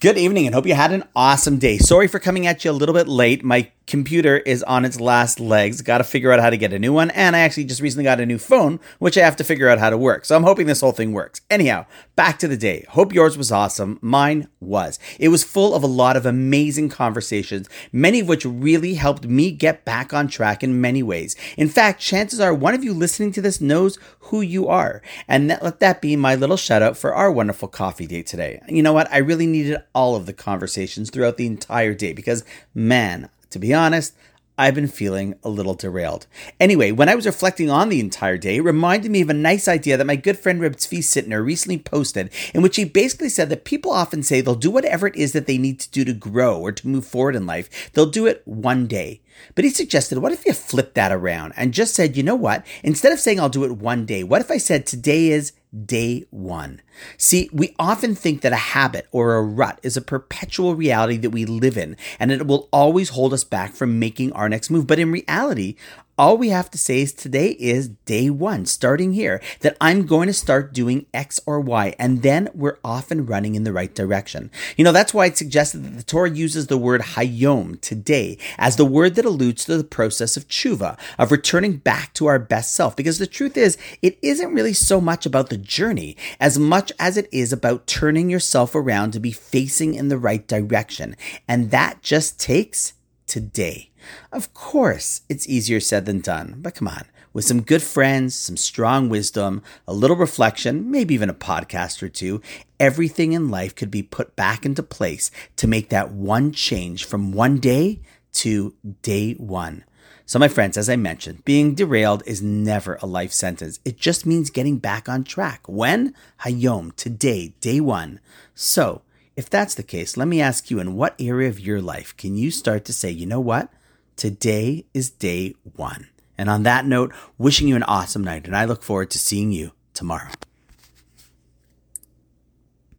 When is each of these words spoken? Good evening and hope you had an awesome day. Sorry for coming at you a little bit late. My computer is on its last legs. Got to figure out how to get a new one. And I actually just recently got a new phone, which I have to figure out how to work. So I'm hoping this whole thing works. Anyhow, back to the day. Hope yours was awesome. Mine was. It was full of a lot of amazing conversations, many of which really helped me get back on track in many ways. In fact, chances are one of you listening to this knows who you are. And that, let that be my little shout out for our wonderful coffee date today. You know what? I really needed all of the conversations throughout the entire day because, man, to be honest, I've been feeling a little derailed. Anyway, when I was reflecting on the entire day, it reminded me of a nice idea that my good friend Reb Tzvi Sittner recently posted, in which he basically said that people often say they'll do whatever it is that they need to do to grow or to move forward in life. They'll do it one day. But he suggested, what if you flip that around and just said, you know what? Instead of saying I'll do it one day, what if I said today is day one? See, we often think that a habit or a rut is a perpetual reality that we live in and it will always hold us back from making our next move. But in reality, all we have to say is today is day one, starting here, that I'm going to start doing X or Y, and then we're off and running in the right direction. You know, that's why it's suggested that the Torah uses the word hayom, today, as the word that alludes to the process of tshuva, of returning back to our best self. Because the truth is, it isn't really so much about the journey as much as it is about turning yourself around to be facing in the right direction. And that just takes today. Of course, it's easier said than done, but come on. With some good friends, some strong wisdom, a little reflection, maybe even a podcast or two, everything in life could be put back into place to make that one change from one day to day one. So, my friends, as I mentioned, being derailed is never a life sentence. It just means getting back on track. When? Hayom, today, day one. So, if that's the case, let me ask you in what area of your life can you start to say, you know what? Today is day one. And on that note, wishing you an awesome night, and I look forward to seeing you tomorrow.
Good 0.00 0.16
evening 0.16 0.46
and 0.46 0.54
hope 0.54 0.64
you 0.64 0.74
had 0.74 0.92
an 0.92 1.02
awesome 1.16 1.58
day. 1.58 1.76
Sorry 1.76 2.06
for 2.06 2.20
coming 2.20 2.46
at 2.46 2.64
you 2.64 2.70
a 2.70 2.72
little 2.72 2.94
bit 2.94 3.08
late. 3.08 3.42
My 3.42 3.72
computer 3.88 4.36
is 4.36 4.62
on 4.64 4.84
its 4.84 5.00
last 5.00 5.40
legs. 5.40 5.82
Got 5.82 5.98
to 5.98 6.04
figure 6.04 6.30
out 6.30 6.40
how 6.40 6.50
to 6.50 6.56
get 6.56 6.72
a 6.72 6.78
new 6.78 6.92
one. 6.92 7.10
And 7.10 7.34
I 7.34 7.40
actually 7.40 7.64
just 7.64 7.80
recently 7.80 8.04
got 8.04 8.20
a 8.20 8.26
new 8.26 8.38
phone, 8.38 8.78
which 8.98 9.18
I 9.18 9.24
have 9.24 9.36
to 9.36 9.44
figure 9.44 9.68
out 9.68 9.78
how 9.78 9.90
to 9.90 9.98
work. 9.98 10.24
So 10.24 10.36
I'm 10.36 10.44
hoping 10.44 10.66
this 10.66 10.80
whole 10.80 10.92
thing 10.92 11.12
works. 11.12 11.40
Anyhow, 11.50 11.86
back 12.14 12.38
to 12.40 12.48
the 12.48 12.56
day. 12.56 12.84
Hope 12.90 13.12
yours 13.12 13.36
was 13.36 13.50
awesome. 13.50 13.98
Mine 14.00 14.48
was. 14.60 14.98
It 15.18 15.28
was 15.28 15.42
full 15.42 15.74
of 15.74 15.82
a 15.82 15.88
lot 15.88 16.16
of 16.16 16.26
amazing 16.26 16.90
conversations, 16.90 17.68
many 17.90 18.20
of 18.20 18.28
which 18.28 18.44
really 18.44 18.94
helped 18.94 19.24
me 19.24 19.50
get 19.50 19.84
back 19.84 20.12
on 20.12 20.28
track 20.28 20.62
in 20.62 20.80
many 20.80 21.02
ways. 21.02 21.34
In 21.56 21.68
fact, 21.68 22.00
chances 22.00 22.40
are 22.40 22.54
one 22.54 22.74
of 22.74 22.84
you 22.84 22.92
listening 22.92 23.32
to 23.32 23.40
this 23.40 23.60
knows 23.60 23.98
who 24.20 24.42
you 24.42 24.68
are. 24.68 25.00
And 25.26 25.50
that, 25.50 25.62
let 25.62 25.80
that 25.80 26.02
be 26.02 26.14
my 26.14 26.34
little 26.34 26.58
shout 26.58 26.82
out 26.82 26.98
for 26.98 27.14
our 27.14 27.32
wonderful 27.32 27.68
coffee 27.68 28.06
date 28.06 28.26
today. 28.26 28.60
You 28.68 28.82
know 28.82 28.92
what? 28.92 29.10
I 29.10 29.18
really 29.18 29.46
needed 29.46 29.82
all 29.94 30.14
of 30.14 30.26
the 30.26 30.34
conversations 30.34 31.10
throughout 31.10 31.38
the 31.38 31.46
entire 31.46 31.94
day 31.94 32.12
because, 32.12 32.44
man, 32.74 33.30
to 33.50 33.58
be 33.58 33.72
honest, 33.74 34.14
I've 34.60 34.74
been 34.74 34.88
feeling 34.88 35.36
a 35.44 35.48
little 35.48 35.74
derailed. 35.74 36.26
Anyway, 36.58 36.90
when 36.90 37.08
I 37.08 37.14
was 37.14 37.26
reflecting 37.26 37.70
on 37.70 37.88
the 37.88 38.00
entire 38.00 38.36
day, 38.36 38.56
it 38.56 38.62
reminded 38.62 39.12
me 39.12 39.20
of 39.20 39.30
a 39.30 39.34
nice 39.34 39.68
idea 39.68 39.96
that 39.96 40.06
my 40.06 40.16
good 40.16 40.36
friend 40.36 40.60
Reb 40.60 40.74
Tzvi 40.74 40.98
Sittner 40.98 41.44
recently 41.44 41.78
posted, 41.78 42.30
in 42.52 42.60
which 42.60 42.74
he 42.74 42.84
basically 42.84 43.28
said 43.28 43.50
that 43.50 43.64
people 43.64 43.92
often 43.92 44.24
say 44.24 44.40
they'll 44.40 44.56
do 44.56 44.72
whatever 44.72 45.06
it 45.06 45.14
is 45.14 45.30
that 45.32 45.46
they 45.46 45.58
need 45.58 45.78
to 45.78 45.90
do 45.90 46.04
to 46.04 46.12
grow 46.12 46.58
or 46.58 46.72
to 46.72 46.88
move 46.88 47.06
forward 47.06 47.36
in 47.36 47.46
life. 47.46 47.92
They'll 47.92 48.10
do 48.10 48.26
it 48.26 48.42
one 48.46 48.88
day. 48.88 49.20
But 49.54 49.64
he 49.64 49.70
suggested, 49.70 50.18
what 50.18 50.32
if 50.32 50.44
you 50.46 50.52
flip 50.52 50.94
that 50.94 51.12
around 51.12 51.52
and 51.56 51.74
just 51.74 51.94
said, 51.94 52.16
you 52.16 52.22
know 52.22 52.36
what? 52.36 52.66
Instead 52.82 53.12
of 53.12 53.20
saying 53.20 53.40
I'll 53.40 53.48
do 53.48 53.64
it 53.64 53.72
one 53.72 54.06
day, 54.06 54.22
what 54.22 54.40
if 54.40 54.50
I 54.50 54.58
said 54.58 54.86
today 54.86 55.28
is 55.28 55.52
day 55.84 56.24
one? 56.30 56.80
See, 57.16 57.50
we 57.52 57.74
often 57.78 58.14
think 58.14 58.40
that 58.40 58.52
a 58.52 58.56
habit 58.56 59.06
or 59.12 59.34
a 59.34 59.42
rut 59.42 59.78
is 59.82 59.96
a 59.96 60.02
perpetual 60.02 60.74
reality 60.74 61.16
that 61.18 61.30
we 61.30 61.44
live 61.44 61.76
in 61.76 61.96
and 62.18 62.32
it 62.32 62.46
will 62.46 62.68
always 62.72 63.10
hold 63.10 63.32
us 63.32 63.44
back 63.44 63.74
from 63.74 63.98
making 63.98 64.32
our 64.32 64.48
next 64.48 64.70
move. 64.70 64.86
But 64.86 64.98
in 64.98 65.12
reality, 65.12 65.76
all 66.18 66.36
we 66.36 66.48
have 66.48 66.70
to 66.72 66.78
say 66.78 67.02
is 67.02 67.12
today 67.12 67.50
is 67.60 67.88
day 67.88 68.28
one, 68.28 68.66
starting 68.66 69.12
here, 69.12 69.40
that 69.60 69.76
I'm 69.80 70.04
going 70.04 70.26
to 70.26 70.32
start 70.32 70.74
doing 70.74 71.06
X 71.14 71.38
or 71.46 71.60
Y, 71.60 71.94
and 71.98 72.22
then 72.22 72.48
we're 72.52 72.78
off 72.84 73.10
and 73.10 73.28
running 73.28 73.54
in 73.54 73.62
the 73.62 73.72
right 73.72 73.94
direction. 73.94 74.50
You 74.76 74.84
know, 74.84 74.92
that's 74.92 75.14
why 75.14 75.26
it's 75.26 75.38
suggested 75.38 75.84
that 75.84 75.96
the 75.96 76.02
Torah 76.02 76.30
uses 76.30 76.66
the 76.66 76.76
word 76.76 77.00
hayom, 77.00 77.80
today, 77.80 78.36
as 78.58 78.76
the 78.76 78.84
word 78.84 79.14
that 79.14 79.24
alludes 79.24 79.64
to 79.64 79.76
the 79.76 79.84
process 79.84 80.36
of 80.36 80.48
tshuva, 80.48 80.98
of 81.18 81.30
returning 81.30 81.76
back 81.76 82.12
to 82.14 82.26
our 82.26 82.38
best 82.38 82.74
self. 82.74 82.96
Because 82.96 83.18
the 83.18 83.26
truth 83.26 83.56
is, 83.56 83.78
it 84.02 84.18
isn't 84.20 84.52
really 84.52 84.72
so 84.72 85.00
much 85.00 85.24
about 85.24 85.50
the 85.50 85.56
journey 85.56 86.16
as 86.40 86.58
much 86.58 86.90
as 86.98 87.16
it 87.16 87.28
is 87.30 87.52
about 87.52 87.86
turning 87.86 88.28
yourself 88.28 88.74
around 88.74 89.12
to 89.12 89.20
be 89.20 89.30
facing 89.30 89.94
in 89.94 90.08
the 90.08 90.18
right 90.18 90.46
direction. 90.48 91.16
And 91.46 91.70
that 91.70 92.02
just 92.02 92.40
takes 92.40 92.94
today. 93.28 93.90
Of 94.32 94.54
course, 94.54 95.22
it's 95.28 95.48
easier 95.48 95.80
said 95.80 96.06
than 96.06 96.20
done, 96.20 96.56
but 96.58 96.74
come 96.74 96.88
on. 96.88 97.04
With 97.32 97.44
some 97.44 97.62
good 97.62 97.82
friends, 97.82 98.34
some 98.34 98.56
strong 98.56 99.08
wisdom, 99.08 99.62
a 99.86 99.92
little 99.92 100.16
reflection, 100.16 100.90
maybe 100.90 101.14
even 101.14 101.30
a 101.30 101.34
podcast 101.34 102.02
or 102.02 102.08
two, 102.08 102.40
everything 102.80 103.32
in 103.32 103.50
life 103.50 103.74
could 103.74 103.90
be 103.90 104.02
put 104.02 104.34
back 104.34 104.64
into 104.64 104.82
place 104.82 105.30
to 105.56 105.68
make 105.68 105.90
that 105.90 106.10
one 106.10 106.52
change 106.52 107.04
from 107.04 107.32
one 107.32 107.58
day 107.58 108.00
to 108.32 108.74
day 109.02 109.34
one. 109.34 109.84
So, 110.24 110.38
my 110.38 110.48
friends, 110.48 110.76
as 110.76 110.90
I 110.90 110.96
mentioned, 110.96 111.44
being 111.44 111.74
derailed 111.74 112.22
is 112.26 112.42
never 112.42 112.98
a 113.00 113.06
life 113.06 113.32
sentence. 113.32 113.80
It 113.84 113.98
just 113.98 114.26
means 114.26 114.50
getting 114.50 114.78
back 114.78 115.08
on 115.08 115.24
track. 115.24 115.62
When? 115.66 116.14
Hayom, 116.42 116.94
today, 116.96 117.54
day 117.60 117.80
one. 117.80 118.20
So, 118.54 119.02
if 119.38 119.48
that's 119.48 119.76
the 119.76 119.84
case, 119.84 120.16
let 120.16 120.26
me 120.26 120.40
ask 120.40 120.68
you 120.68 120.80
in 120.80 120.96
what 120.96 121.14
area 121.20 121.48
of 121.48 121.60
your 121.60 121.80
life 121.80 122.12
can 122.16 122.36
you 122.36 122.50
start 122.50 122.84
to 122.84 122.92
say, 122.92 123.08
you 123.08 123.24
know 123.24 123.38
what? 123.38 123.72
Today 124.16 124.84
is 124.92 125.10
day 125.10 125.54
one. 125.76 126.08
And 126.36 126.50
on 126.50 126.64
that 126.64 126.84
note, 126.84 127.14
wishing 127.38 127.68
you 127.68 127.76
an 127.76 127.84
awesome 127.84 128.24
night, 128.24 128.46
and 128.46 128.56
I 128.56 128.64
look 128.64 128.82
forward 128.82 129.10
to 129.12 129.18
seeing 129.20 129.52
you 129.52 129.70
tomorrow. 129.94 130.32